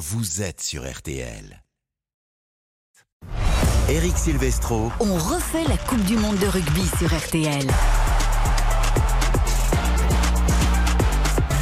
[0.00, 1.62] vous êtes sur RTL.
[3.90, 4.90] Eric Silvestro.
[4.98, 7.66] On refait la Coupe du Monde de rugby sur RTL.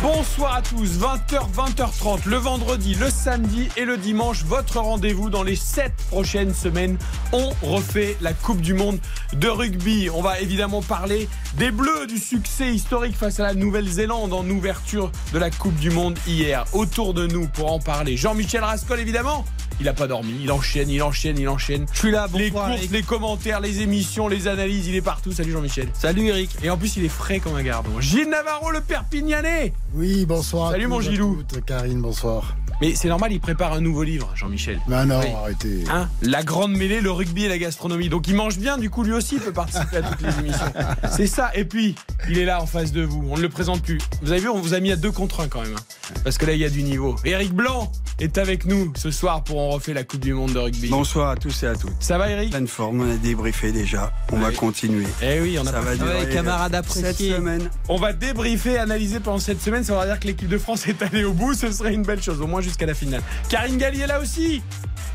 [0.00, 5.42] Bonsoir à tous, 20h, 20h30, le vendredi, le samedi et le dimanche, votre rendez-vous dans
[5.42, 6.96] les 7 prochaines semaines.
[7.32, 9.00] On refait la Coupe du Monde
[9.32, 10.08] de rugby.
[10.14, 15.10] On va évidemment parler des Bleus, du succès historique face à la Nouvelle-Zélande en ouverture
[15.32, 16.64] de la Coupe du Monde hier.
[16.74, 19.44] Autour de nous pour en parler, Jean-Michel Rascol évidemment.
[19.80, 21.86] Il n'a pas dormi, il enchaîne, il enchaîne, il enchaîne.
[21.92, 25.30] Je suis là, Les courses, les commentaires, les émissions, les analyses, il est partout.
[25.30, 25.88] Salut Jean-Michel.
[25.94, 26.50] Salut Eric.
[26.64, 28.00] Et en plus, il est frais comme un gardon.
[28.00, 29.72] Gilles Navarro, le Perpignanais.
[29.94, 30.72] Oui, bonsoir.
[30.72, 31.42] Salut, mon Gilou.
[31.48, 31.64] toutes.
[31.64, 32.56] Karine, bonsoir.
[32.80, 34.78] Mais c'est normal, il prépare un nouveau livre, Jean-Michel.
[34.86, 35.26] Mais non, Oui.
[35.36, 35.84] arrêtez.
[35.90, 38.08] Hein la grande mêlée, le rugby et la gastronomie.
[38.08, 40.72] Donc il mange bien, du coup lui aussi peut participer à toutes les émissions.
[41.10, 41.50] C'est ça.
[41.54, 41.94] Et puis,
[42.28, 43.24] il est là en face de vous.
[43.30, 43.98] On ne le présente plus.
[44.22, 45.74] Vous avez vu, on vous a mis à deux contre un quand même.
[45.76, 46.14] hein.
[46.24, 47.16] Parce que là, il y a du niveau.
[47.24, 50.58] Eric Blanc est avec nous ce soir pour en refaire la Coupe du Monde de
[50.58, 50.88] rugby.
[50.88, 51.92] Bonsoir à tous et à toutes.
[52.00, 54.12] Ça va Eric Pleine forme, on a débriefé déjà.
[54.32, 55.04] On va continuer.
[55.22, 57.02] Eh oui, on a Ça va durer camarades euh, appréciés.
[57.02, 57.70] Cette semaine.
[57.88, 59.84] On va débriefer, analyser pendant cette semaine.
[59.84, 61.54] Ça va dire que l'équipe de France est allée au bout.
[61.54, 63.22] Ce serait une belle chose, au moins jusqu'à la finale.
[63.48, 64.62] Karine Galli est là aussi.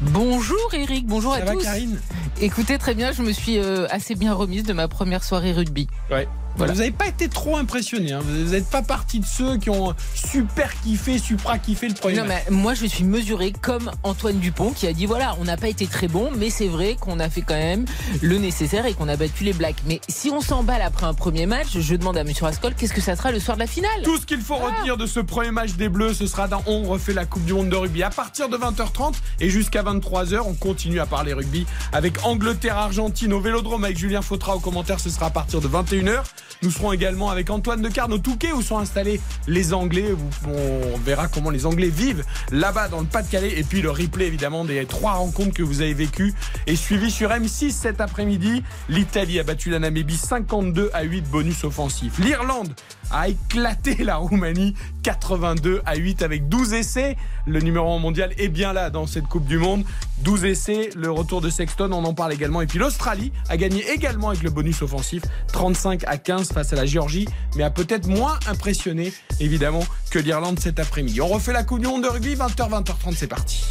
[0.02, 1.64] Bonjour Eric, bonjour Ça à va tous.
[1.64, 2.00] Karine?
[2.42, 5.88] Écoutez très bien, je me suis euh, assez bien remise de ma première soirée rugby.
[6.12, 6.28] Ouais.
[6.58, 6.74] Voilà.
[6.74, 8.12] Vous n'avez pas été trop impressionné.
[8.14, 8.22] hein.
[8.24, 12.26] Vous n'êtes pas partie de ceux qui ont super kiffé, supra kiffé le premier Non
[12.26, 12.44] match.
[12.50, 15.68] mais moi je suis mesurée comme Antoine Dupont qui a dit voilà on n'a pas
[15.68, 17.86] été très bon mais c'est vrai qu'on a fait quand même
[18.22, 19.78] le nécessaire et qu'on a battu les Blacks.
[19.88, 23.02] Mais si on s'emballe après un premier match, je demande à Monsieur Rascol qu'est-ce que
[23.02, 24.02] ça sera le soir de la finale?
[24.04, 26.84] Tout ce qu'il faut retenir de ce premier match des Bleus, ce sera dans On
[26.84, 28.04] refait la Coupe du Monde de rugby.
[28.04, 33.40] À partir de 20h30 et jusqu'à 23h, on continue à parler rugby avec Angleterre-Argentine au
[33.42, 35.00] Vélodrome avec Julien Fautra au commentaire.
[35.00, 36.22] Ce sera à partir de 21h.
[36.62, 40.16] Nous serons également avec Antoine de Carne au Touquet où sont installés les Anglais.
[40.48, 43.60] On verra comment les Anglais vivent là-bas dans le Pas-de-Calais.
[43.60, 46.34] Et puis le replay évidemment des trois rencontres que vous avez vécues
[46.68, 48.64] est suivi sur M6 cet après-midi.
[48.90, 52.20] L'Italie a battu la Namibie 52 à 8 bonus offensif.
[52.20, 52.74] L'Irlande
[53.12, 57.18] a éclaté la Roumanie 82 à 8 avec 12 essais.
[57.46, 59.84] Le numéro 1 mondial est bien là dans cette Coupe du Monde.
[60.20, 62.62] 12 essais, le retour de Sexton, on en parle également.
[62.62, 66.76] Et puis l'Australie a gagné également avec le bonus offensif 35 à 15 face à
[66.76, 71.22] la Géorgie, mais a peut-être moins impressionné évidemment que l'Irlande cet après-midi.
[71.22, 73.64] On refait la Coupe du Monde de rugby 20h 20h30 c'est parti.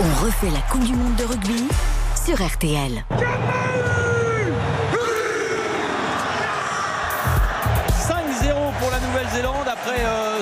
[0.00, 1.64] On refait la Coupe du Monde de rugby
[2.24, 3.04] sur RTL.
[3.10, 4.01] 5-0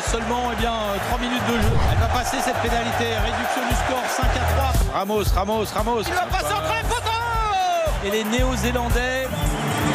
[0.00, 1.72] euh, seulement eh bien, euh, 3 minutes de jeu.
[1.92, 3.04] Elle va passer cette pénalité.
[3.04, 4.98] Réduction du score 5 à 3.
[5.00, 6.02] Ramos, Ramos, Ramos.
[6.02, 9.28] Il va passer entre les poteaux Et les Néo-Zélandais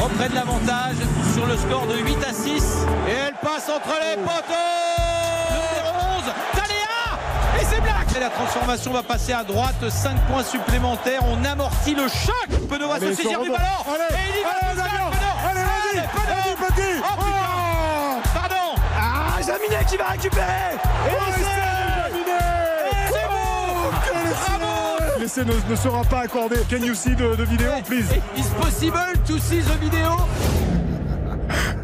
[0.01, 0.95] reprennent l'avantage
[1.33, 2.85] sur le score de 8 à 6.
[3.07, 4.53] Et elle passe entre les poteaux
[5.51, 6.23] Le numéro 11,
[6.53, 9.89] Taléa Et c'est Black Et la transformation va passer à droite.
[9.89, 11.21] 5 points supplémentaires.
[11.23, 12.49] On amortit le choc.
[12.69, 13.63] Va se saisir du ballon.
[14.11, 14.65] Et il y va.
[15.49, 16.01] Allez.
[17.03, 17.44] Oh.
[19.45, 20.77] Pardon Ah, Jaminet qui va récupérer.
[24.49, 25.19] Bravo.
[25.19, 26.57] L'essai ne, ne sera pas accordé.
[26.69, 28.11] Can you see de, de vidéo, please?
[28.37, 30.14] Is possible to see the video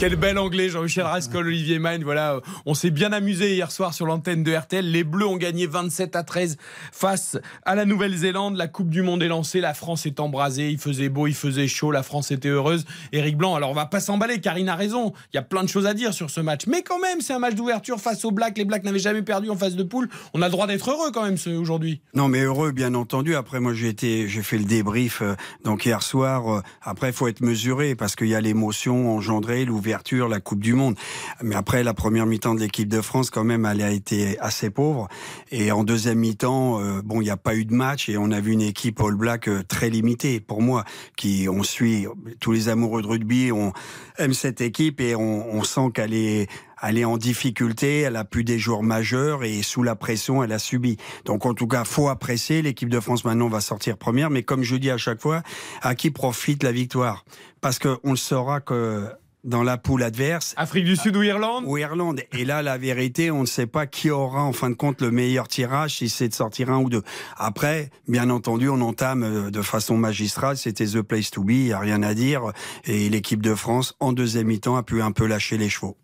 [0.02, 2.04] Quel bel anglais, Jean-Michel Rascol, Olivier Magne.
[2.04, 4.84] Voilà, on s'est bien amusé hier soir sur l'antenne de RTL.
[4.84, 6.58] Les Bleus ont gagné 27 à 13
[6.92, 8.58] face à la Nouvelle-Zélande.
[8.58, 9.62] La Coupe du Monde est lancée.
[9.62, 10.72] La France est embrasée.
[10.72, 11.92] Il faisait beau, il faisait chaud.
[11.92, 12.86] La France était heureuse.
[13.12, 14.42] Éric Blanc, alors on va pas s'emballer.
[14.42, 15.14] Karine a raison.
[15.32, 16.66] Il y a plein de choses à dire sur ce match.
[16.66, 18.58] Mais quand même, c'est un match d'ouverture face aux Blacks.
[18.58, 20.10] Les Blacks n'avaient jamais perdu en phase de poule.
[20.34, 22.02] On a le droit d'être heureux quand même aujourd'hui.
[22.16, 23.36] Non, mais heureux, bien entendu.
[23.36, 26.52] Après, moi, j'ai été, j'ai fait le débrief euh, donc hier soir.
[26.52, 29.91] Euh, Après, il faut être mesuré parce qu'il y a l'émotion engendrée, l'ouverture,
[30.30, 30.96] la Coupe du Monde.
[31.42, 34.70] Mais après, la première mi-temps de l'équipe de France, quand même, elle a été assez
[34.70, 35.08] pauvre.
[35.52, 38.32] Et en deuxième mi-temps, euh, bon, il n'y a pas eu de match et on
[38.32, 40.40] a vu une équipe All Black euh, très limitée.
[40.40, 40.86] Pour moi,
[41.18, 42.08] qui on suit
[42.40, 43.74] tous les amoureux de rugby, on
[44.18, 46.48] aime cette équipe et on, sent qu'elle est
[46.84, 50.52] elle est en difficulté, elle a plus des joueurs majeurs et sous la pression, elle
[50.52, 50.98] a subi.
[51.26, 52.64] Donc en tout cas, faut apprécier.
[52.64, 55.44] L'équipe de France maintenant va sortir première, mais comme je dis à chaque fois,
[55.84, 57.24] à qui profite la victoire?
[57.62, 59.08] Parce que on le saura que
[59.44, 60.54] dans la poule adverse.
[60.58, 62.22] Afrique du Sud ou Irlande Ou Irlande.
[62.38, 65.12] Et là, la vérité, on ne sait pas qui aura en fin de compte le
[65.12, 67.04] meilleur tirage, si c'est de sortir un ou deux.
[67.38, 70.58] Après, bien entendu, on entame euh, de façon magistrale.
[70.58, 72.52] C'était the place to be, il n'y a rien à dire.
[72.86, 75.98] Et l'équipe de France, en deuxième mi-temps, a pu un peu lâcher les chevaux.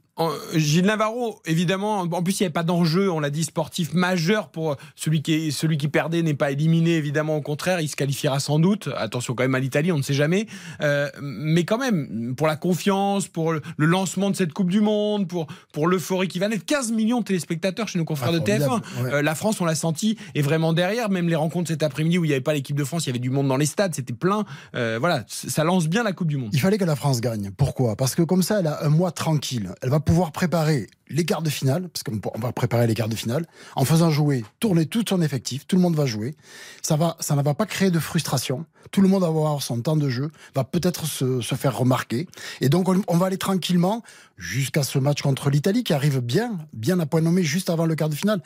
[0.53, 4.49] Gilles Navarro, évidemment, en plus il n'y avait pas d'enjeu, on l'a dit, sportif majeur
[4.49, 7.95] pour celui qui, est, celui qui perdait n'est pas éliminé, évidemment, au contraire, il se
[7.95, 8.89] qualifiera sans doute.
[8.97, 10.47] Attention quand même à l'Italie, on ne sait jamais.
[10.81, 15.27] Euh, mais quand même, pour la confiance, pour le lancement de cette Coupe du Monde,
[15.27, 18.39] pour, pour l'euphorie qui va naître, 15 millions de téléspectateurs chez nos confrères Ah, de
[18.39, 18.59] TF1.
[18.65, 19.13] formidable, ouais.
[19.13, 21.09] Euh, la France, on l'a senti, est vraiment derrière.
[21.09, 23.11] Même les rencontres cet après-midi où il n'y avait pas l'équipe de France, il y
[23.11, 24.45] avait du monde dans les stades, c'était plein.
[24.75, 26.49] Euh, voilà, ça lance bien la Coupe du Monde.
[26.53, 27.51] Il fallait que la France gagne.
[27.55, 27.95] Pourquoi?
[27.95, 29.71] Parce que comme ça, elle a un mois tranquille.
[29.81, 33.09] Elle va pouvoir préparer les quarts de finale, parce qu'on on va préparer les quarts
[33.09, 33.45] de finale,
[33.75, 35.65] en faisant jouer, tourner tout son effectif.
[35.67, 36.35] Tout le monde va jouer.
[36.81, 38.65] Ça, va, ça ne va pas créer de frustration.
[38.91, 42.27] Tout le monde va avoir son temps de jeu, va peut-être se, se faire remarquer.
[42.61, 44.01] Et donc, on, on va aller tranquillement
[44.37, 47.95] jusqu'à ce match contre l'Italie qui arrive bien, bien à point nommé, juste avant le
[47.95, 48.41] quart de finale.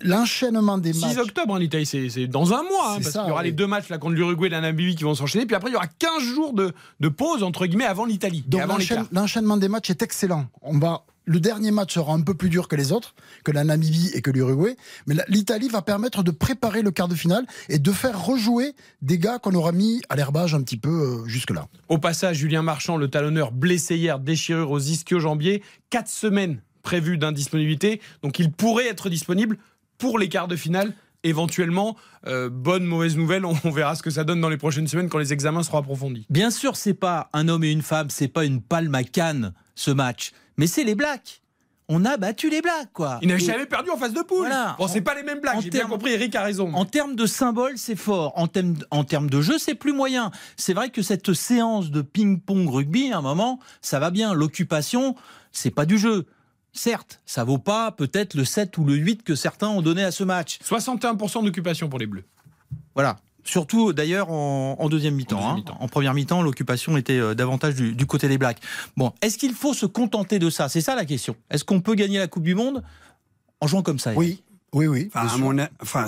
[0.00, 1.16] L'enchaînement des 6 matchs.
[1.18, 2.92] octobre, hein, l'Italie, c'est c'est dans un mois.
[2.94, 3.46] hein, parce qu'il y aura oui.
[3.48, 5.46] les deux matchs là, contre l'Uruguay et la Namibie qui vont s'enchaîner.
[5.46, 8.44] Puis après, il y aura 15 jours de, de pause, entre guillemets, avant l'Italie.
[8.46, 8.62] Donc
[9.12, 10.46] l'enchaînement des matchs est excellent.
[10.62, 13.14] On va, le dernier match sera un peu plus dur que les autres,
[13.44, 14.76] que la Namibie et que l'Uruguay,
[15.06, 19.18] mais l'Italie va permettre de préparer le quart de finale et de faire rejouer des
[19.18, 21.68] gars qu'on aura mis à l'herbage un petit peu euh, jusque-là.
[21.90, 25.62] Au passage, Julien Marchand, le talonneur, blessé hier, déchirure aux ischio-jambiers.
[25.90, 28.00] 4 semaines prévues d'indisponibilité.
[28.22, 29.58] Donc il pourrait être disponible
[29.98, 30.94] pour les quarts de finale.
[31.28, 31.96] Éventuellement,
[32.26, 35.08] Euh, bonne, mauvaise nouvelle, on, on verra ce que ça donne dans les prochaines semaines
[35.08, 36.26] quand les examens seront approfondis.
[36.30, 39.52] Bien sûr, c'est pas un homme et une femme, c'est pas une palme à Cannes,
[39.74, 40.32] ce match.
[40.56, 41.42] Mais c'est les Blacks.
[41.90, 43.18] On a battu les Blacks, quoi.
[43.22, 44.40] Ils n'avaient jamais perdu en phase de poule.
[44.40, 44.76] Voilà.
[44.78, 46.70] Bon, c'est pas les mêmes en j'ai bien compris, Eric a raison.
[46.74, 48.32] En termes de symbole, c'est fort.
[48.36, 50.30] En termes, en termes de jeu, c'est plus moyen.
[50.56, 54.34] C'est vrai que cette séance de ping-pong rugby, à un moment, ça va bien.
[54.34, 55.14] L'occupation,
[55.52, 56.26] c'est pas du jeu.
[56.78, 60.12] Certes, ça vaut pas peut-être le 7 ou le 8 que certains ont donné à
[60.12, 60.60] ce match.
[60.64, 62.22] 61% d'occupation pour les Bleus.
[62.94, 63.16] Voilà.
[63.42, 65.34] Surtout d'ailleurs en, en deuxième mi-temps.
[65.34, 65.56] deuxième hein.
[65.56, 65.76] mi-temps.
[65.80, 68.60] En première mi-temps, l'occupation était euh, davantage du, du côté des Blacks.
[68.96, 70.68] Bon, est-ce qu'il faut se contenter de ça?
[70.68, 71.34] C'est ça la question.
[71.50, 72.84] Est-ce qu'on peut gagner la Coupe du Monde
[73.60, 74.40] en jouant comme ça Oui,
[74.74, 75.10] oui, oui.
[75.14, 75.56] Enfin, mon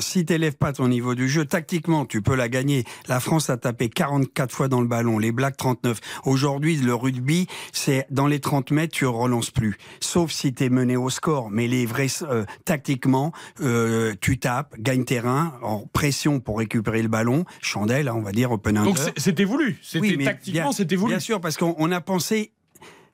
[0.01, 2.85] si t'élèves pas ton niveau du jeu, tactiquement, tu peux la gagner.
[3.09, 5.99] La France a tapé 44 fois dans le ballon, les Blacks 39.
[6.25, 9.79] Aujourd'hui, le rugby, c'est dans les 30 mètres, tu relances plus.
[10.01, 11.51] Sauf si t'es mené au score.
[11.51, 17.09] Mais les vrais, euh, tactiquement, euh, tu tapes, gagne terrain, en pression pour récupérer le
[17.09, 17.45] ballon.
[17.63, 19.79] Chandelle, hein, on va dire, open Donc c'était voulu.
[19.83, 21.13] C'était Oui, mais tactiquement, c'était voulu.
[21.13, 22.53] Bien sûr, parce qu'on on a pensé.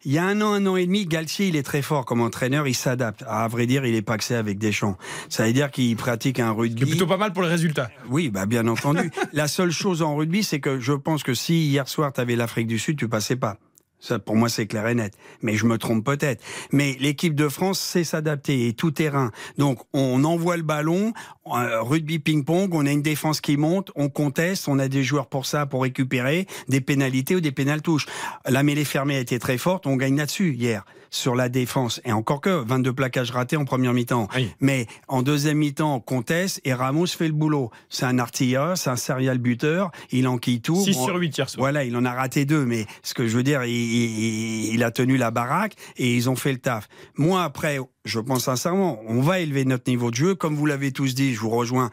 [0.08, 2.20] Il y a un an, un an et demi, Galtier, il est très fort comme
[2.20, 3.24] entraîneur, il s'adapte.
[3.26, 4.96] À vrai dire, il est paxé avec Deschamps.
[5.28, 6.86] Ça veut dire qu'il pratique un C'est rugby.
[6.86, 7.90] plutôt pas mal pour les résultats.
[8.08, 9.10] Oui, bah bien entendu.
[9.32, 12.36] La seule chose en rugby, c'est que je pense que si hier soir tu avais
[12.36, 13.58] l'Afrique du Sud, tu passais pas.
[13.98, 15.14] Ça, pour moi, c'est clair et net.
[15.42, 16.42] Mais je me trompe peut-être.
[16.70, 19.30] Mais l'équipe de France sait s'adapter et tout terrain.
[19.58, 21.12] Donc, on envoie le ballon,
[21.46, 25.26] euh, rugby ping-pong, on a une défense qui monte, on conteste, on a des joueurs
[25.26, 28.06] pour ça, pour récupérer des pénalités ou des pénaltouches.
[28.46, 32.00] La mêlée fermée a été très forte, on gagne là-dessus hier sur la défense.
[32.04, 34.28] Et encore que 22 plaquages ratés en première mi-temps.
[34.36, 34.50] Oui.
[34.60, 37.70] Mais en deuxième mi-temps, on conteste et Ramos fait le boulot.
[37.88, 40.82] C'est un artilleur, c'est un serial buteur, il enquille tout.
[40.82, 41.60] 6 Bon, sur 8 hier soir.
[41.60, 44.90] voilà, il en a raté deux, mais ce que je veux dire, il, il- a
[44.90, 46.88] tenu la baraque et ils ont fait le taf.
[47.16, 50.34] Moi, après, je pense sincèrement, on va élever notre niveau de jeu.
[50.34, 51.90] Comme vous l'avez tous dit, je vous rejoins.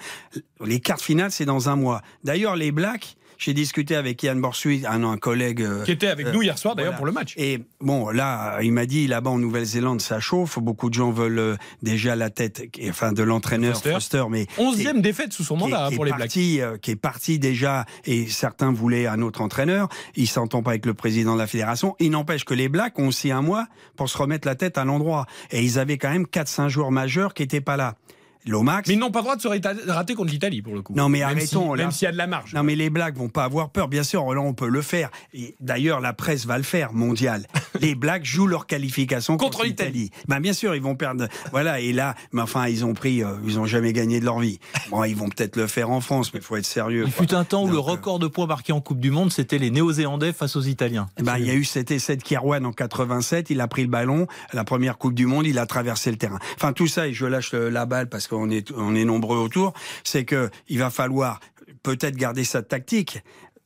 [0.64, 2.02] Les quarts finales, c'est dans un mois.
[2.24, 5.62] D'ailleurs, les Blacks, j'ai discuté avec Yann Borsuit, un, un collègue.
[5.62, 6.98] euh, Qui était avec euh, nous hier soir d'ailleurs voilà.
[6.98, 7.34] pour le match.
[7.38, 10.60] et bon, là, il m'a dit, là-bas en Nouvelle-Zélande, ça chauffe.
[10.60, 13.92] Beaucoup de gens veulent euh, déjà la tête, enfin, de l'entraîneur Foster.
[13.94, 16.20] Foster, mais 11e défaite sous son mandat hein, qui est pour les Blacks.
[16.22, 19.90] parti, euh, qui est parti déjà, et certains voulaient un autre entraîneur.
[20.16, 21.96] Il s'entend pas avec le président de la fédération.
[22.00, 24.86] Il n'empêche que les Blacks ont aussi un mois pour se remettre la tête à
[24.86, 25.26] l'endroit.
[25.52, 27.96] Et ils avaient quand même 4-5 joueurs majeurs qui étaient pas là.
[28.46, 28.88] Lomax.
[28.88, 30.94] Mais ils n'ont pas le droit de se rater contre l'Italie pour le coup.
[30.96, 31.78] Non, mais même arrêtons, si-.
[31.78, 32.54] Même s'il y a de la marge.
[32.54, 35.10] Non mais les Blacks vont pas avoir peur, bien sûr, là on peut le faire.
[35.34, 37.48] Et D'ailleurs la presse va le faire, mondial.
[37.80, 40.12] les Blacks jouent leur qualification Contre contre, l'Italie.
[40.28, 41.28] Ben bien sûr ils vont perdre.
[41.52, 44.40] Voilà et là, mais enfin ils ont pris, euh, ils ont jamais gagné de leur
[44.40, 44.60] vie.
[44.90, 47.06] Bon ils vont peut-être le faire en France, mais faut être sérieux.
[47.08, 47.26] Il quoi.
[47.26, 49.32] fut un temps où le Donc, euh, record de points marqués en Coupe du Monde,
[49.32, 51.10] c'était les Néo-Zélandais face aux Italiens.
[51.18, 53.84] Eh ben, il y a eu cet essai de Kirwan en 87, il a pris
[53.84, 56.40] le ballon, la première Coupe du Monde, il a traversé le terrain.
[56.56, 59.74] Enfin tout ça, et je lâche la balle parce on est nombreux autour,
[60.04, 61.40] c'est que il va falloir
[61.84, 63.20] peut-être garder sa tactique,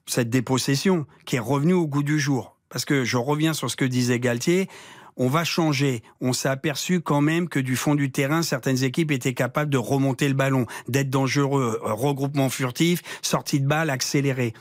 [0.06, 2.56] cette dépossession qui est revenue au goût du jour.
[2.70, 4.68] Parce que je reviens sur ce que disait Galtier,
[5.16, 6.04] on va changer.
[6.22, 9.78] On s'est aperçu quand même que du fond du terrain, certaines équipes étaient capables de
[9.78, 14.54] remonter le ballon, d'être dangereux, euh, regroupement furtif, sortie de balle, accéléré.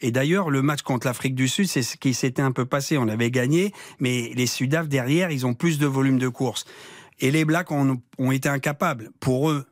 [0.00, 2.98] Et d'ailleurs, le match contre l'Afrique du Sud, c'est ce qui s'était un peu passé.
[2.98, 6.64] On avait gagné, mais les Sudaf derrière, ils ont plus de volume de course.
[7.20, 9.64] Et les Blacks ont, ont été incapables, pour eux,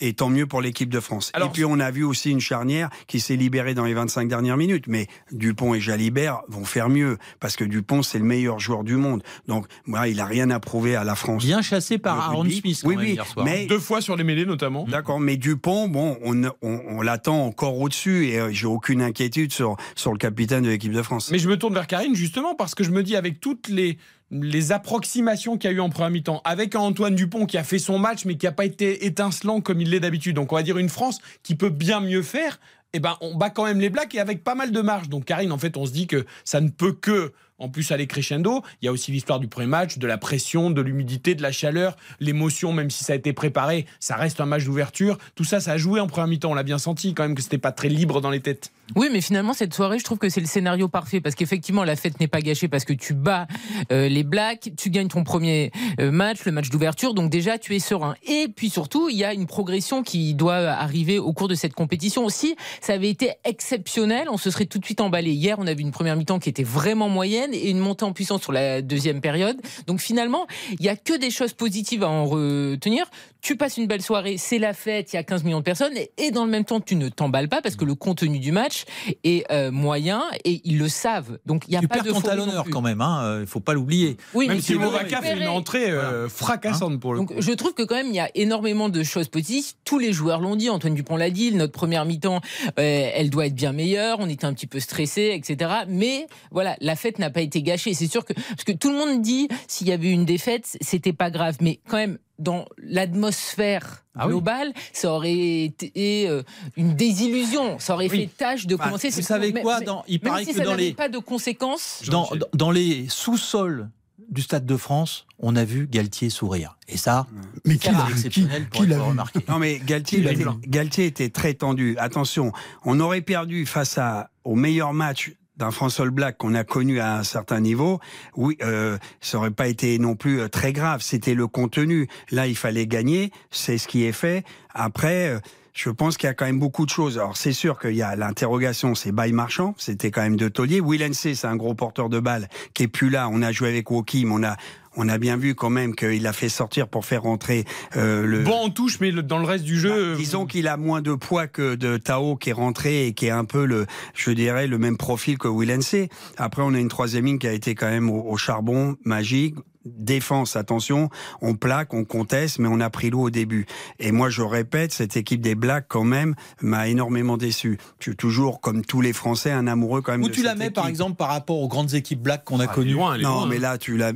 [0.00, 1.30] Et tant mieux pour l'équipe de France.
[1.34, 4.26] Alors, et puis on a vu aussi une charnière qui s'est libérée dans les 25
[4.28, 4.86] dernières minutes.
[4.88, 8.96] Mais Dupont et Jalibert vont faire mieux parce que Dupont c'est le meilleur joueur du
[8.96, 9.22] monde.
[9.46, 11.44] Donc moi, il a rien à prouver à la France.
[11.44, 12.44] Bien chassé par Le Aaron.
[12.50, 13.44] Smith Oui, même, oui, hier soir.
[13.46, 14.84] mais- Deux fois sur les mêlées notamment.
[14.88, 16.50] D'accord, mais Dupont, bon, on, on,
[16.88, 20.92] on l'attend encore au-dessus et euh, j'ai aucune inquiétude sur, sur le capitaine de l'équipe
[20.92, 21.30] de France.
[21.30, 23.96] Mais je me tourne vers Karine justement parce que je me dis avec toutes les
[24.30, 27.64] les approximations qu'il y a eu en première mi-temps, avec un Antoine Dupont qui a
[27.64, 30.36] fait son match mais qui n'a pas été étincelant comme il l'est d'habitude.
[30.36, 32.60] Donc on va dire une France qui peut bien mieux faire.
[32.92, 35.08] Eh ben on bat quand même les Blacks et avec pas mal de marge.
[35.08, 38.06] Donc Karine, en fait, on se dit que ça ne peut que en plus aller
[38.06, 38.62] crescendo.
[38.82, 41.52] Il y a aussi l'histoire du premier match, de la pression, de l'humidité, de la
[41.52, 45.18] chaleur, l'émotion, même si ça a été préparé, ça reste un match d'ouverture.
[45.34, 46.50] Tout ça, ça a joué en première mi-temps.
[46.50, 48.72] On l'a bien senti quand même que c'était pas très libre dans les têtes.
[48.96, 51.94] Oui, mais finalement, cette soirée, je trouve que c'est le scénario parfait parce qu'effectivement, la
[51.94, 53.46] fête n'est pas gâchée parce que tu bats
[53.92, 57.74] euh, les Blacks, tu gagnes ton premier euh, match, le match d'ouverture, donc déjà, tu
[57.74, 58.14] es serein.
[58.26, 61.74] Et puis surtout, il y a une progression qui doit arriver au cours de cette
[61.74, 62.56] compétition aussi.
[62.80, 65.32] Ça avait été exceptionnel, on se serait tout de suite emballé.
[65.32, 68.12] Hier, on a vu une première mi-temps qui était vraiment moyenne et une montée en
[68.12, 69.60] puissance sur la deuxième période.
[69.86, 70.46] Donc finalement,
[70.78, 73.10] il y a que des choses positives à en retenir.
[73.40, 75.92] Tu passes une belle soirée, c'est la fête, il y a 15 millions de personnes
[76.16, 78.84] et, dans le même temps, tu ne t'emballes pas parce que le contenu du match
[79.22, 81.38] est euh, moyen et ils le savent.
[81.46, 82.72] Donc il y a tu pas de ton non talonneur plus.
[82.72, 84.16] quand même, hein, euh, il faut pas l'oublier.
[84.34, 87.40] Oui, Même si Movaca fait une entrée euh, fracassante pour le Donc coup.
[87.40, 89.74] je trouve que quand même il y a énormément de choses positives.
[89.84, 90.70] Tous les joueurs l'ont dit.
[90.70, 91.52] Antoine Dupont l'a dit.
[91.52, 92.40] Notre première mi-temps,
[92.78, 94.18] euh, elle doit être bien meilleure.
[94.20, 95.70] On était un petit peu stressé, etc.
[95.88, 97.94] Mais voilà, la fête n'a pas été gâchée.
[97.94, 100.76] C'est sûr que parce que tout le monde dit s'il y avait eu une défaite,
[100.80, 101.56] c'était pas grave.
[101.60, 104.32] Mais quand même dans l'atmosphère Ah oui.
[104.32, 106.42] globale, ça aurait été euh,
[106.76, 107.78] une désillusion.
[107.78, 108.20] Ça aurait Oui.
[108.20, 109.08] fait tâche de commencer.
[109.08, 111.08] vous C'est- savez quoi, dans- il même paraît si que ça dans n'avait les- pas
[111.08, 112.02] de conséquences.
[112.06, 112.38] Dans, Jean-Michel.
[112.38, 113.88] dans- dans les sous-sols
[114.30, 116.76] du Stade de France, on a vu Galtier sourire.
[116.86, 117.26] Et ça,
[117.64, 118.40] Mais C'est qui l'a Qui,
[118.70, 119.40] pour qui être remarqué.
[119.48, 120.44] Non mais Galtier, était.
[120.66, 121.96] Galtier était très tendu.
[121.98, 122.52] Attention,
[122.84, 127.16] on aurait perdu face à, au meilleur match d'un All Black qu'on a connu à
[127.16, 128.00] un certain niveau,
[128.36, 131.02] oui, euh, ça aurait pas été non plus euh, très grave.
[131.02, 132.08] C'était le contenu.
[132.30, 133.32] Là, il fallait gagner.
[133.50, 134.44] C'est ce qui est fait.
[134.72, 135.40] Après, euh,
[135.78, 137.18] je pense qu'il y a quand même beaucoup de choses.
[137.18, 139.76] Alors, c'est sûr qu'il y a l'interrogation, c'est Bail Marchand.
[139.78, 140.80] C'était quand même de taulier.
[140.80, 143.28] Will c'est un gros porteur de balles qui est plus là.
[143.30, 144.32] On a joué avec Wokim.
[144.32, 144.56] On a,
[144.96, 147.64] on a bien vu quand même qu'il a fait sortir pour faire rentrer
[147.96, 148.42] euh, le.
[148.42, 150.14] Bon en touche, mais dans le reste du jeu.
[150.14, 153.26] Bah, disons qu'il a moins de poids que de Tao qui est rentré et qui
[153.26, 155.94] est un peu le, je dirais, le même profil que Willense.
[156.38, 159.54] Après, on a une troisième ligne qui a été quand même au, au charbon, magique.
[159.96, 161.08] Défense, attention,
[161.40, 163.66] on plaque, on conteste, mais on a pris l'eau au début.
[163.98, 167.78] Et moi, je répète, cette équipe des Blacks, quand même, m'a énormément déçu.
[168.00, 170.54] Je suis toujours, comme tous les Français, un amoureux quand même Où de tu la
[170.54, 173.40] mets, par exemple, par rapport aux grandes équipes black qu'on a Ah, connues loin, Non,
[173.40, 173.46] loin.
[173.46, 174.12] mais là, tu l'as.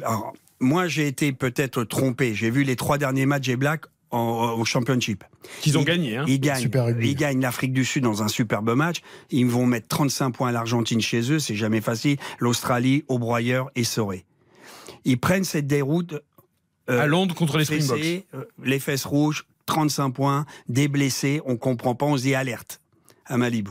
[0.60, 2.34] Moi, j'ai été peut-être trompé.
[2.34, 5.24] J'ai vu les trois derniers matchs des Blacks en- au Championship.
[5.60, 6.18] qu'ils ont gagné.
[6.18, 6.24] Hein.
[6.28, 8.98] Ils gagnent, ils gagnent l'Afrique du Sud dans un superbe match.
[9.30, 12.16] Ils vont mettre 35 points à l'Argentine chez eux, c'est jamais facile.
[12.38, 14.24] L'Australie, au broyeur et Soré.
[15.04, 16.14] Ils prennent cette déroute.
[16.90, 18.24] euh, à Londres contre les Springboks.
[18.34, 22.80] euh, les fesses rouges, 35 points, des blessés, on comprend pas, on se dit alerte
[23.26, 23.70] à Malibu.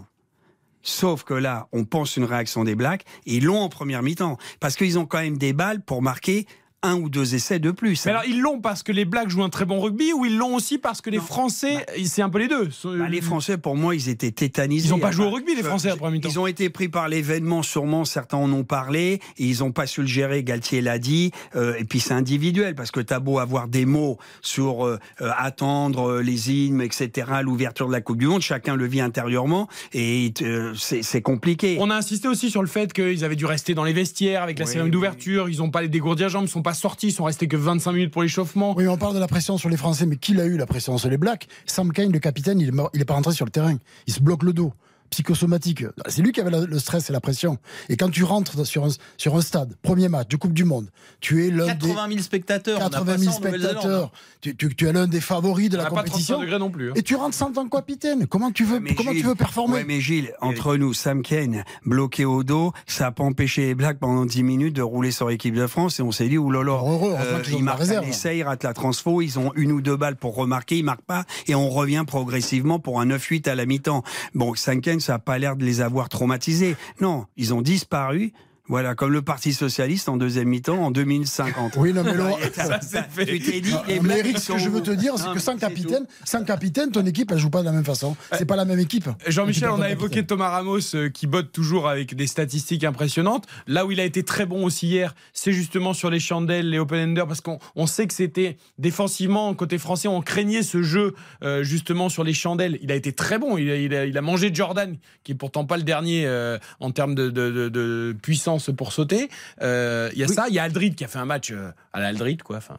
[0.83, 4.38] Sauf que là, on pense une réaction des Blacks, et ils l'ont en première mi-temps,
[4.59, 6.47] parce qu'ils ont quand même des balles pour marquer
[6.83, 8.05] un ou deux essais de plus.
[8.05, 10.35] Mais alors, ils l'ont parce que les Blacks jouent un très bon rugby ou ils
[10.38, 11.23] l'ont aussi parce que les Non.
[11.23, 12.69] Français, c'est un peu les deux.
[12.83, 14.88] Bah, les Français, pour moi, ils étaient tétanisés.
[14.88, 16.29] Ils n'ont pas joué au bah, rugby, les Français, après mi-temps.
[16.29, 19.85] Ils ont été pris par l'événement, sûrement, certains en ont parlé, et ils n'ont pas
[19.85, 23.39] su le gérer, Galtier l'a dit, euh, et puis c'est individuel, parce que t'as beau
[23.39, 28.27] avoir des mots sur euh, euh, attendre les hymnes, etc., l'ouverture de la Coupe du
[28.27, 30.33] Monde, chacun le vit intérieurement, et
[30.75, 31.77] c'est c'est compliqué.
[31.79, 34.57] On a insisté aussi sur le fait qu'ils avaient dû rester dans les vestiaires avec
[34.59, 34.93] la Oui, cérémonie oui.
[34.93, 35.50] d'ouverture.
[35.50, 37.57] Ils n'ont pas les dégourdis à jambes, ils sont pas sortis, ils sont restés que
[37.57, 38.73] 25 minutes pour l'échauffement.
[38.77, 40.97] Oui, on parle de la pression sur les Français, mais qui l'a eu la pression
[40.97, 41.47] sur les Blacks?
[41.65, 43.77] Sam Kane, le capitaine, il est, mort- il est pas rentré sur le terrain.
[44.07, 44.73] Il se bloque le dos.
[45.12, 45.84] Psychosomatique.
[46.08, 47.58] C'est lui qui avait le stress et la pression.
[47.89, 50.88] Et quand tu rentres sur un, sur un stade, premier match de Coupe du Monde,
[51.20, 52.80] tu es l'un des 80 000 spectateurs.
[52.82, 53.80] on a 80 pas 000 ça en Nouvelle-Zélande, hein.
[53.82, 54.12] spectateurs.
[54.39, 56.39] Tu, tu- tu es l'un des favoris de On la n'a pas 35 compétition.
[56.39, 56.89] degrés non plus.
[56.91, 56.94] hein.
[56.96, 58.25] Et tu rentres sans tant que capitaine.
[58.25, 59.74] Comment tu veux, Mais comment Gilles- tu veux performer?
[59.75, 63.75] Ouais, mais Gilles, entre nous, Sam Kane, bloqué au dos, ça n'a pas empêché les
[63.75, 66.72] Blacks pendant 10 minutes de rouler sur l'équipe de France et on s'est dit, oulala,
[66.72, 69.82] heureux, ont ils la marquent un essai, ils ratent la transfo, ils ont une ou
[69.82, 73.56] deux balles pour remarquer, ils marquent pas et on revient progressivement pour un 9-8 à
[73.56, 74.03] la mi-temps.
[74.34, 76.75] Bon, Sam Kane, ça n'a pas l'air de les avoir traumatisés.
[77.01, 78.34] Non, ils ont disparu.
[78.71, 81.73] Voilà, comme le Parti Socialiste en deuxième mi-temps en 2050.
[81.75, 83.25] Oui, non, mais Laurent, Ça, fait.
[83.25, 85.57] Tu t'es dit, les mais Eric, ce que je veux te dire, c'est que sans
[85.57, 88.15] capitaine, sans capitaine, ton équipe, elle joue pas de la même façon.
[88.31, 89.09] C'est pas la même équipe.
[89.27, 90.25] Jean-Michel, Tu on a évoqué.
[90.25, 93.45] Thomas Ramos euh, qui botte toujours avec des statistiques impressionnantes.
[93.67, 96.79] Là où il a été très bon aussi hier, c'est justement sur les chandelles, les
[96.79, 101.13] open-enders, parce qu'on on sait que c'était défensivement, côté français, on craignait ce jeu
[101.43, 102.79] euh, justement sur les chandelles.
[102.81, 103.57] Il a été très bon.
[103.57, 106.57] Il a, il a- il a mangé Jordan, qui est pourtant pas le dernier euh,
[106.79, 109.30] en termes de, de- de- de puissance pour sauter.
[109.62, 111.72] Euh, Il y a ça, il y a Aldrid qui a fait un match euh,
[111.94, 112.58] à l'Aldrid, quoi.
[112.58, 112.77] Enfin,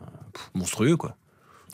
[0.55, 1.17] monstrueux, quoi.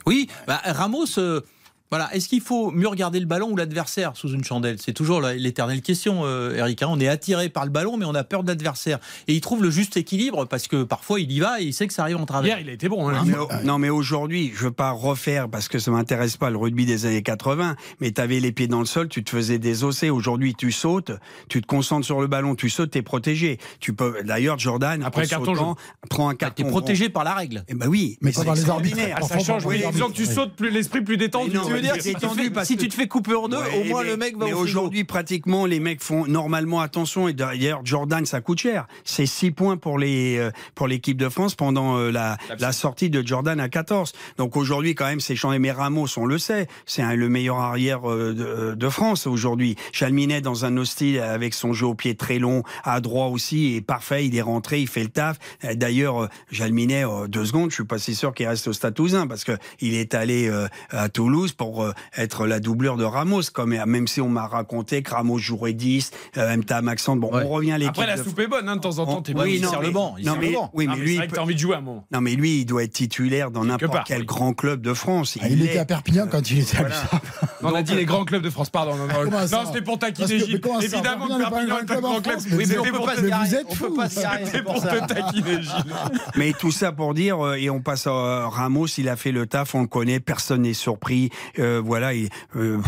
[0.07, 1.19] Oui, bah, Ramos.
[1.19, 1.41] euh,
[1.91, 4.77] voilà, est-ce qu'il faut mieux regarder le ballon ou l'adversaire sous une chandelle?
[4.79, 6.83] C'est toujours l'éternelle question, euh, Eric.
[6.83, 6.89] hein.
[6.91, 8.99] On est attiré par le ballon, mais on a peur de l'adversaire.
[9.27, 11.87] Et il trouve le juste équilibre parce que parfois il y va et il sait
[11.87, 12.59] que ça arrive en travers.
[12.59, 13.09] Hier, il a été bon.
[13.09, 13.23] hein.
[13.27, 16.85] Mais non, mais aujourd'hui, je veux pas refaire parce que ça m'intéresse pas le rugby
[16.87, 17.77] des années 80.
[18.01, 20.11] Mais tu avais les pieds dans le sol, tu te faisais désosser.
[20.11, 21.13] Aujourd'hui, tu sautes,
[21.49, 23.59] tu te concentres sur le ballon, tu sautes, t'es protégé.
[23.81, 24.23] Tu peux.
[24.25, 25.77] D'ailleurs, Jordan Après en un carton sautant,
[26.11, 26.69] prend un T'es carton.
[26.69, 27.65] protégé par la règle.
[27.69, 28.93] Eh ben oui, Mais mais pas c'est dans les.
[29.01, 29.27] Ah, arbitres.
[29.29, 29.65] ça change.
[29.65, 31.57] Oui, disons que tu sautes plus l'esprit plus détendu.
[31.79, 34.37] Veux dire si tu te fais couper en deux, Ouais, au moins mais- le mec
[34.37, 37.29] va Mais au aujourd'hui, pratiquement, les mecs font normalement attention.
[37.29, 38.87] Et d'ailleurs, Jordan, ça coûte cher.
[39.05, 43.11] C'est 6 points pour les euh, pour l'équipe de France pendant euh, la, la sortie
[43.11, 44.13] de Jordan à 14.
[44.37, 45.59] Donc aujourd'hui, quand même, c'est changé.
[45.59, 49.77] Mais Ramos, on le sait, c'est un- le meilleur arrière euh, de, de France aujourd'hui.
[49.93, 53.81] Chalminet dans un hostile avec son jeu au pied très long, à droit aussi, est
[53.81, 54.27] parfait.
[54.27, 55.39] Il est rentré, il fait le taf.
[55.75, 59.27] D'ailleurs, Chalminet, euh, deux secondes, je suis pas si sûr qu'il reste au Stade Toulousain
[59.27, 63.43] parce que il est allé euh, à Toulouse pour euh, être la doublure de Ramos.
[63.53, 67.17] Comme même si on m'a raconté que Ramos jouerait 10, euh, MTA Maxent.
[67.19, 67.43] Bon, Ouais.
[67.45, 67.91] on revient à l'équipe.
[67.99, 69.23] Après, la de- soupe est bonne, hein, de temps en temps.
[69.23, 69.47] T'es bien.
[69.47, 70.71] il sert le banc, il non, sert mais, le banc.
[70.75, 72.05] oui, Ah, mais mais lui, vrai que t'as envie de jouer à un moment.
[72.13, 74.27] non, mais lui, il doit être titulaire dans n'importe quel oui.
[74.27, 75.37] grand club de France.
[75.41, 76.95] Ah, il était à Perpignan quand il était à Voilà.
[76.95, 77.23] l'USAP.
[77.63, 78.97] On a dit les grands clubs de France, pardon.
[78.97, 80.61] Non, non, non c'était pour taquiner Gilles.
[80.81, 82.41] Évidemment que Perpignan n'est pas un Perpignan grand est un grand club.
[82.41, 85.95] France, Mais on pour peut pas c'était c'est pour te taquiner, Gilles.
[86.37, 89.47] Mais tout ça pour dire, euh, et on passe à Ramos, il a fait le
[89.47, 91.31] taf, on le connaît, personne n'est surpris.
[91.59, 92.79] Euh, voilà, il- euh,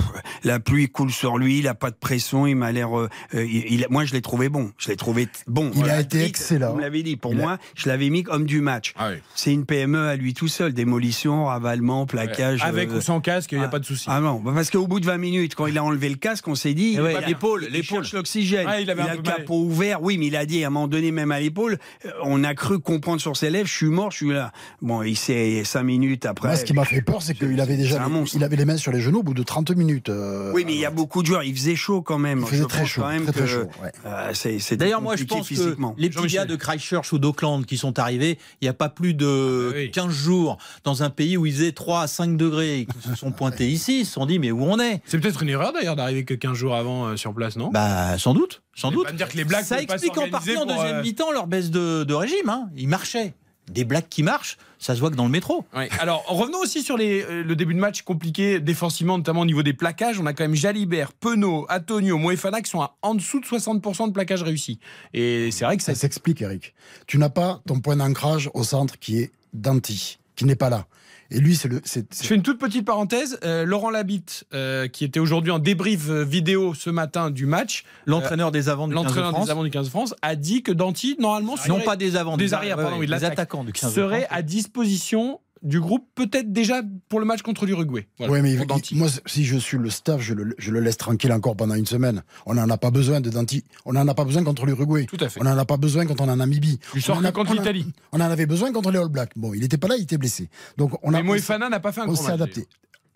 [0.44, 2.98] la pluie coule sur lui, il a pas de pression, il m'a l'air.
[2.98, 4.70] euh, euh, il, moi, je l'ai trouvé bon.
[4.78, 5.70] Je l'ai trouvé bon.
[5.76, 6.70] Il a été excellent.
[6.70, 7.16] Vous me l'avez dit.
[7.16, 8.92] Pour Il a- moi, je l'avais mis homme du match.
[8.96, 9.16] Ah oui.
[9.34, 12.62] C'est une PME à lui tout seul, démolition, ravalement, plaquage.
[12.62, 13.70] Avec euh, ou sans casque, il n'y a ah.
[13.70, 14.06] pas de souci.
[14.08, 16.46] Ah non, bah parce qu'au bout de 20 minutes, quand il a enlevé le casque,
[16.48, 18.04] on s'est dit, Eh ouais, il a- l'épaule, il l'épaule.
[18.12, 18.66] l'oxygène.
[18.68, 19.36] Ah, il avait un a le mal.
[19.36, 20.02] capot ouvert.
[20.02, 22.54] Oui, mais il a dit à un moment donné, même à l'épaule, euh, on a
[22.54, 24.52] cru comprendre sur ses lèvres, je suis mort, je suis là.
[24.82, 26.48] Bon, il s'est 5 minutes après.
[26.48, 28.36] Moi, ce qui m'a fait peur, c'est qu'il avait déjà C'est un les, monstre.
[28.36, 30.10] il avait les mains sur les genoux au bout de 30 minutes.
[30.10, 31.42] euh, Oui, mais il y a beaucoup de joueurs.
[31.42, 32.40] Il faisait chaud quand même.
[32.40, 33.92] Il faisait Je très chaud, quand même très, très que, chaud, ouais.
[34.04, 35.92] euh, D'ailleurs, moi, je pense physiquement.
[35.92, 38.88] que les petits gars de Christchurch ou d'Auckland qui sont arrivés, il n'y a pas
[38.90, 39.90] plus de Ah oui.
[39.90, 43.14] 15 jours dans un pays où il faisait 3 à 5 degrés et qui se
[43.14, 45.72] sont pointés ici, ils se sont dit, mais où on est C'est peut-être une erreur
[45.72, 47.70] d'ailleurs d'arriver que 15 jours avant euh, sur place, non?
[47.70, 49.06] Bah, sans doute, sans Mais doute.
[49.06, 51.32] pas me dire que les Blacks Ça pas explique en partie en deuxième euh, mi-temps
[51.32, 52.48] leur baisse de, de régime.
[52.48, 52.68] Hein.
[52.76, 53.34] Ils marchaient.
[53.70, 55.64] Des Blacks qui marchent, ça se voit que dans le métro.
[56.00, 59.62] Alors, revenons aussi sur les, euh, le début de match compliqué défensivement, notamment au niveau
[59.62, 60.18] des plaquages.
[60.18, 64.08] On a quand même Jalibert, Penaud, Antonio, Moefana qui sont à en dessous de 60%
[64.08, 64.80] de plaquage réussi.
[65.14, 66.74] Et c'est vrai que ça, Ça s'explique, Eric.
[67.06, 70.86] Tu n'as pas ton point d'ancrage au centre qui est Danti, qui n'est pas là.
[71.30, 71.80] Et lui, c'est le.
[71.84, 73.38] c'est- Je fais une toute petite parenthèse.
[73.44, 77.84] Euh, Laurent Labitte, euh, qui était aujourd'hui en débrief euh, vidéo ce matin du match,
[78.06, 79.44] L'entraîneur des avants du 15 de l'entraîneur France.
[79.44, 82.38] des avants du 15 de France, a dit que Danti, normalement, Non pas des avants,
[82.38, 84.36] des arrières, ouais, pardon, oui, de des attaquants du 15 de serait France.
[84.38, 88.08] à disposition du groupe, peut-être déjà pour le match contre l'Uruguay.
[88.18, 90.96] Voilà, Ouais, mais il- moi, si je suis le staff, je le, je le laisse
[90.96, 92.22] tranquille encore pendant une semaine.
[92.46, 93.64] On n'en a pas besoin de Danti.
[93.84, 95.06] On n'en a pas besoin contre l'Uruguay.
[95.06, 95.40] Tout à fait.
[95.40, 96.78] On n'en a pas besoin quand on en Namibie.
[96.94, 97.86] A- contre a- l'Italie.
[98.12, 99.32] On en avait besoin contre les All Blacks.
[99.36, 100.48] Bon, il n'était pas là, il était blessé.
[100.76, 101.18] Donc on a.
[101.18, 102.50] Mais Moefana n'a pas fait un on s'est match.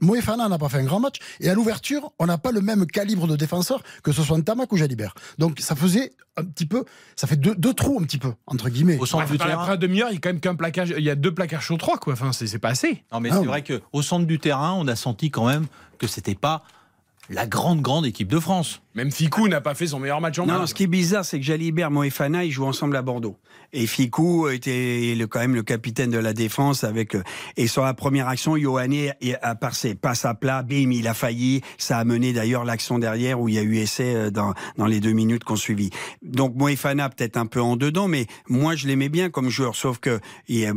[0.00, 1.16] Moefana n'a pas fait un grand match.
[1.40, 4.72] Et à l'ouverture, on n'a pas le même calibre de défenseur que ce soit Ntamak
[4.72, 5.14] ou Jalibert.
[5.38, 6.85] Donc ça faisait un petit peu.
[7.16, 8.98] Ça fait deux, deux trous un petit peu, entre guillemets.
[8.98, 9.61] Au centre Ouais, du terrain.
[9.62, 10.94] après une demi-heure, il y a quand même qu'un plaquage.
[10.96, 12.12] Il y a deux plaquages sur trois, quoi.
[12.14, 13.04] Enfin, c'est c'est pas assez.
[13.12, 15.66] Non, mais Ah, c'est vrai qu'au centre du terrain, on a senti quand même
[15.98, 16.62] que c'était pas
[17.30, 18.80] la grande, grande équipe de France.
[18.94, 20.68] Même Ficou n'a pas fait son meilleur match en Non, match.
[20.70, 23.37] ce qui est bizarre, c'est que Jalibert, Moefana, ils jouent ensemble à Bordeaux.
[23.72, 27.16] Et Ficou était le- quand même le capitaine de la défense avec.
[27.16, 27.22] euh,
[27.57, 31.61] Et sur la première action, Yohanné a passé, passe à plat, bim, il a failli.
[31.76, 34.87] Ça a mené d'ailleurs l'action derrière où il y a eu essai euh, dans, dans
[34.87, 35.90] les deux minutes qu'on suivi.
[36.22, 39.74] Donc Moefana peut-être un peu en dedans, mais moi je l'aimais bien comme joueur.
[39.74, 40.20] Sauf que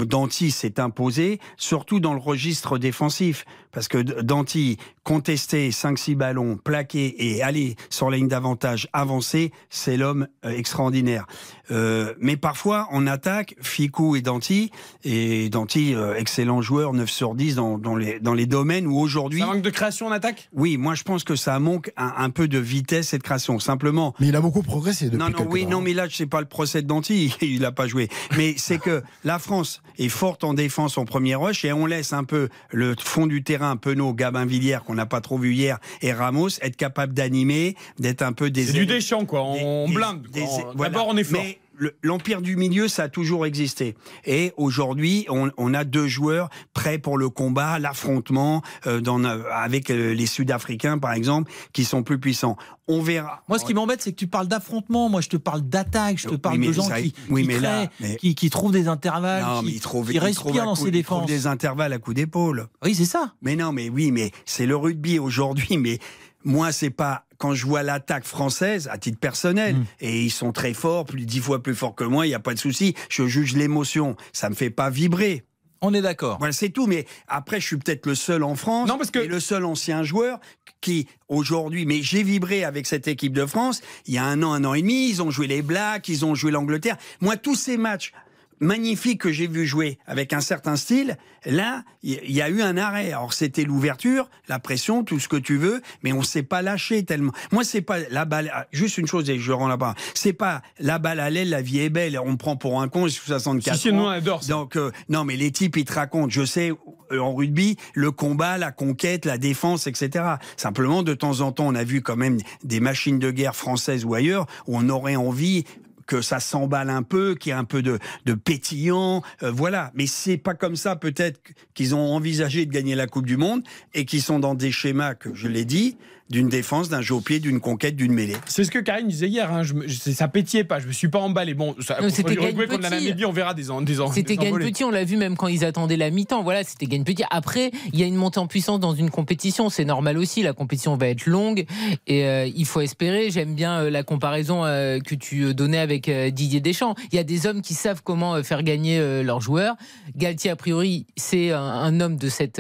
[0.06, 3.46] Danti s'est imposé, surtout dans le registre défensif.
[3.72, 9.98] parce que Danti, contester 5-6 ballons, plaquer et aller sur la ligne d'avantage, avancer, c'est
[9.98, 11.26] l'homme euh, extraordinaire.
[11.72, 14.72] Euh, mais parfois, on attaque Ficou et Danti,
[15.04, 18.98] et Danti, euh, excellent joueur, 9 sur 10 dans, dans, les, dans les domaines où
[18.98, 19.40] aujourd'hui...
[19.40, 20.50] Ça manque de création en attaque?
[20.54, 23.60] Oui, moi je pense que ça manque un, un, peu de vitesse et de création,
[23.60, 24.14] simplement.
[24.20, 25.72] Mais il a beaucoup progressé depuis Non, non, oui, temps.
[25.72, 28.10] non, mais là, je sais pas le procès de Danti, il n'a pas joué.
[28.38, 32.14] Mais c'est que la France est forte en défense en premier rush et on laisse
[32.14, 35.80] un peu le fond du terrain, Penaud, Gabin Villière, qu'on n'a pas trop vu hier,
[36.02, 38.66] et Ramos, être capable d'animer, d'être un peu des...
[38.68, 39.44] C'est du déchant, quoi.
[39.44, 40.28] On des- blinde.
[40.32, 40.74] des- quoi.
[40.76, 40.92] voilà.
[40.92, 41.42] D'abord, on est fort.
[41.42, 43.96] Mais le- l'empire du milieu, ça a toujours existé.
[44.26, 49.44] Et aujourd'hui, on, on a deux joueurs prêts pour le combat, l'affrontement, euh, dans, euh,
[49.54, 52.58] avec euh, les Sud-Africains, par exemple, qui sont plus puissants.
[52.88, 53.44] On verra.
[53.48, 55.08] Moi, ce qui m'embête, c'est que tu parles d'affrontement.
[55.10, 56.18] Moi, je te parle d'attaque.
[56.18, 58.34] Je te parle mais de gens ça- qui, oui, qui mais là, créent, mais- qui,
[58.34, 61.04] qui trouvent des intervalles, Non, qui, mais il trouve, qui respirent dans coup- ses il
[61.04, 61.26] trouve défenses.
[61.28, 62.70] des intervalles à coup d'épaule.
[62.84, 63.34] Oui, c'est ça.
[63.44, 65.78] Mais non, mais oui, mais c'est le rugby aujourd'hui.
[65.78, 66.00] Mais
[66.44, 69.86] moi, c'est pas quand je vois l'attaque française à titre personnel Mm.
[70.02, 72.26] et ils sont très forts, plus dix fois plus forts que moi.
[72.28, 72.96] Il y a pas de souci.
[73.10, 74.16] Je juge l'émotion.
[74.34, 75.44] Ça me fait pas vibrer.
[75.82, 76.38] On est d'accord.
[76.40, 76.88] Voilà, c'est tout.
[76.88, 79.64] Mais après, je suis peut-être le seul en France Non, parce que- et le seul
[79.64, 80.40] ancien joueur
[80.82, 83.82] qui, aujourd'hui, mais j'ai vibré avec cette équipe de France.
[84.08, 86.26] Il y a un an, un an et demi, ils ont joué les Blacks, ils
[86.26, 86.98] ont joué l'Angleterre.
[87.22, 88.12] Moi, tous ces matchs
[88.60, 92.78] magnifiques que j'ai vu jouer avec un certain style, là, il y, a eu un
[92.78, 93.12] arrêt.
[93.12, 97.04] Alors, c'était l'ouverture, la pression, tout ce que tu veux, mais on s'est pas lâché
[97.04, 97.32] tellement.
[97.52, 99.96] Moi, c'est pas la balle, ah, juste une chose et je rends là-bas.
[100.14, 102.88] C'est pas la balle à l'aile, la vie est belle, on me prend pour un
[102.88, 103.94] con, j'ai 64 Si, ans.
[103.94, 104.54] nous, on adore ça.
[104.54, 106.72] Donc, euh, non, mais les types, ils te racontent, je sais,
[107.12, 110.26] euh, en rugby, le combat, la conquête, la défense, etc.
[110.56, 114.06] Simplement, de temps en temps, on a vu quand même des machines de guerre françaises
[114.06, 115.66] ou ailleurs où on aurait envie
[116.08, 119.92] que ça s'emballe un peu, qu'il y ait un peu de, de pétillant, euh, voilà.
[119.94, 121.40] Mais c'est pas comme ça peut-être
[121.76, 123.62] qu'ils ont envisagé de gagner la Coupe du Monde
[123.94, 125.98] et qu'ils sont dans des schémas que je l'ai dit,
[126.30, 128.36] d'une défense, d'un jeu au pied, d'une conquête, d'une mêlée.
[128.48, 129.52] C'est ce que Karine disait hier.
[129.52, 129.64] Hein.
[129.64, 130.80] Je me- ça pétillait pas.
[130.80, 131.54] Je me suis pas emballé.
[131.54, 133.06] Bon, ça, Non, contre c'était contre la petit.
[133.06, 135.64] Namibie, on verra des, des, en- C'était gagne petit, on l'a vu même quand ils
[135.64, 136.44] attendaient la mi-temps.
[136.44, 137.24] Voilà, c'était gagne petit.
[137.30, 140.44] Après, il y a une montée en puissance dans une compétition, c'est normal aussi.
[140.44, 141.66] La compétition va être longue
[142.08, 143.32] et euh, il faut espérer.
[143.32, 146.96] J'aime bien euh, la comparaison euh, que tu donnais avec euh, Didier Deschamps.
[147.12, 149.76] Il y a des hommes qui savent comment euh, faire gagner euh, leurs joueurs.
[150.16, 152.60] Galtier, a priori, c'est un, un homme de cette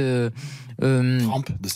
[0.83, 1.19] euh,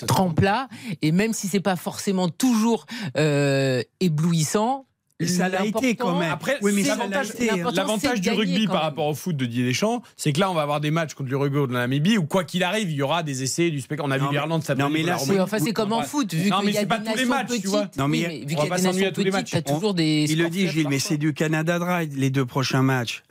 [0.07, 0.67] trempe-là.
[1.01, 2.85] Et même si c'est pas forcément toujours
[3.17, 4.85] euh, éblouissant.
[5.19, 6.31] Et ça l'a été quand même.
[6.31, 8.13] Après, Oui, ça l'avantage- hein.
[8.19, 10.81] du rugby par rapport au foot de Didier Deschamps, c'est que là, on va avoir
[10.81, 13.21] des matchs contre l'Uruguay ou de la Namibie où quoi qu'il arrive, il y aura
[13.21, 14.09] des essais, du spectacle.
[14.09, 16.49] On a Non, vu l'Irlande non, mais là, Oui, enfin, c'est comme en foot, vu
[16.49, 17.87] Non, qu'il mais y a c'est pas tous les matchs, tu vois.
[17.99, 20.25] Non, mais oui, mais vu qu'il y a des nations petites, toujours des.
[20.27, 23.21] Il le dit, Gilles, mais c'est du Canada Dry, les deux prochains matchs.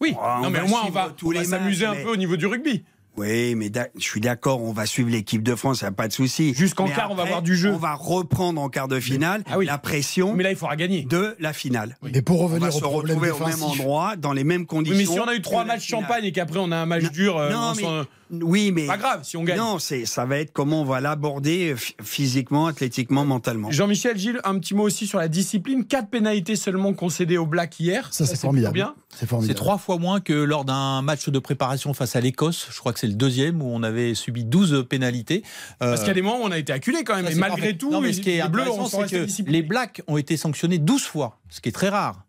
[0.00, 2.46] Oui, Oh, on non, mais au moins, on va, s'amuser un peu au niveau du
[2.46, 2.82] rugby.
[3.16, 6.08] Oui, mais je suis d'accord, on va suivre l'équipe de France, il n'y a pas
[6.08, 6.54] de souci.
[6.54, 7.70] Jusqu'en Mais quart, on va avoir du jeu.
[7.72, 9.66] On va reprendre en quart de finale Ah oui.
[9.66, 11.02] la pression Mais là, il faudra gagner.
[11.02, 11.96] de la finale.
[12.02, 14.62] Mais pour On va revenir au se problème retrouver au même endroit, dans les mêmes
[14.62, 14.96] Oui, conditions.
[14.96, 17.10] mais si on a eu trois matchs champagne et qu'après on a un match Non,
[17.12, 19.58] dur, euh, non, on mais- s'en- Oui, mais pas grave si on gagne.
[19.58, 23.70] non, c'est ça va être comment on va l'aborder ph- physiquement, athlétiquement, mentalement.
[23.70, 25.84] Jean-Michel Gilles, un petit mot aussi sur la discipline.
[25.84, 28.08] Quatre pénalités seulement concédées au Black hier.
[28.12, 28.74] ça c'est formidable.
[28.74, 28.94] Bien.
[29.10, 32.68] C'est trois fois moins que lors d'un match de préparation face à l'Écosse.
[32.70, 35.42] Je crois que c'est le deuxième où on avait subi 12 pénalités.
[35.82, 37.26] Euh, Parce qu'il y a des moments où on a été acculé quand même.
[37.26, 37.76] ça, Et malgré parfait.
[37.76, 40.38] tout, non, mais les, ce qui est les Bleus c'est que les Blacks ont été
[40.38, 42.24] sanctionnés 12 fois, ce qui est très rare.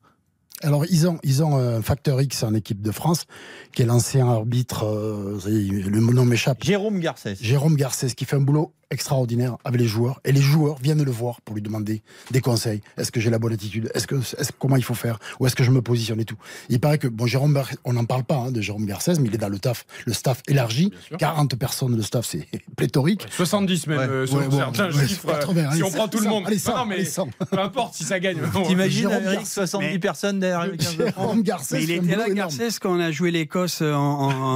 [0.63, 3.25] Alors, ils ont, ils ont un facteur X en équipe de France,
[3.73, 7.35] qui est l'ancien arbitre, euh, le nom m'échappe, Jérôme Garcès.
[7.39, 10.21] Jérôme Garcès, qui fait un boulot extraordinaire avec les joueurs.
[10.23, 12.01] Et les joueurs viennent le voir pour lui demander
[12.31, 12.81] des conseils.
[12.97, 13.91] Est-ce que j'ai la bonne attitude?
[13.93, 14.15] Est-ce que,
[14.59, 15.19] comment il faut faire?
[15.39, 16.37] Où est-ce que je me positionne et tout?
[16.69, 19.35] Il paraît que, bon, Jérôme, on n'en parle pas hein, de Jérôme Garcès, mais il
[19.35, 20.91] est dans le taf, le staff élargi.
[21.07, 21.17] sûr.
[21.17, 23.25] 40 personnes, le staff, c'est pléthorique.
[23.29, 24.03] 70 même, Ouais.
[24.07, 25.27] euh, selon Ouais, bon, certains ouais, chiffres.
[25.27, 26.43] 80, euh, si allez, on prend tout le 100, monde.
[26.47, 27.27] allez, 100, Non, mais allez, 100.
[27.51, 28.37] peu importe si ça gagne.
[28.67, 29.53] T'imagines, Eric, Garcès.
[29.53, 31.13] 70 Mais- personnes derrière le 15 de France?
[31.23, 32.29] Jérôme Garcès, Mais il était là.
[32.29, 33.87] Garcès, quand on a joué l'Écosse en,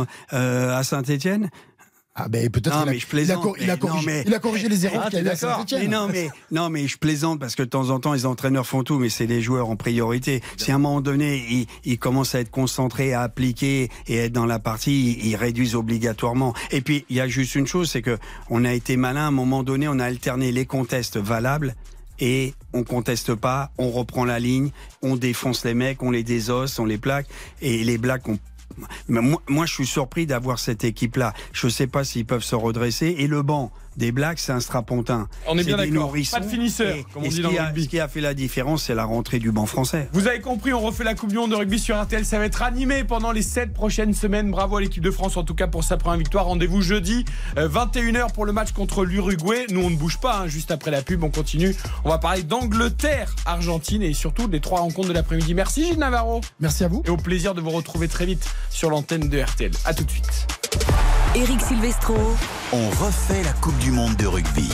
[0.01, 1.49] en- euh, à Saint-Étienne.
[2.19, 5.03] Ah ben peut-être je il a, il a corrigé, mais- il a corrigé les erreurs
[5.05, 5.65] Ah, qu'il avait à.
[5.77, 8.65] Mais non, mais non, mais je plaisante parce que de temps en temps, les entraîneurs
[8.65, 10.41] font tout, mais c'est les joueurs en priorité.
[10.57, 14.33] Si à un moment donné, ils, ils commencent à être concentrés, à appliquer et être
[14.33, 16.55] dans la partie, ils, réduisent obligatoirement.
[16.71, 18.17] Et puis, il y a juste une chose, c'est que
[18.49, 19.25] on a été malin.
[19.25, 21.75] À un moment donné, on a alterné les contests valables
[22.19, 24.71] et on conteste pas, on reprend la ligne,
[25.03, 27.27] on défonce les mecs, on les désosse, on les plaque
[27.61, 28.39] et les blacks ont
[29.07, 31.33] moi, moi, je suis surpris d'avoir cette équipe-là.
[31.53, 33.15] Je ne sais pas s'ils peuvent se redresser.
[33.19, 35.27] Et le banc, des Blacks, c'est un strapontin.
[35.47, 36.13] On est bien d'accord.
[36.31, 37.83] Pas de finisseur, Et- comme et on ce dit dans qui le a- rugby.
[37.83, 40.07] Ce qui a fait la différence, c'est la rentrée du banc français.
[40.13, 42.23] Vous avez compris, on refait la Coupe du Monde de rugby sur RTL.
[42.25, 44.51] Ça va être animé pendant les 7 prochaines semaines.
[44.51, 46.45] Bravo à l'équipe de France, en tout cas pour sa première victoire.
[46.45, 47.25] Rendez-vous jeudi,
[47.57, 49.65] euh, 21h pour le match contre l'Uruguay.
[49.71, 50.41] Nous, on ne bouge pas.
[50.41, 50.47] hein.
[50.47, 51.75] Juste après la pub, on continue.
[52.05, 55.53] On va parler d'Angleterre, Argentine et surtout des trois rencontres de l'après-midi.
[55.55, 56.41] Merci Gilles Navarro.
[56.59, 57.01] Merci à vous.
[57.05, 59.71] Et au plaisir de vous retrouver très vite sur l'antenne de RTL.
[59.85, 60.47] A tout de suite.
[61.35, 62.15] Eric Silvestro.
[62.71, 64.69] On refait la Coupe du Monde de rugby.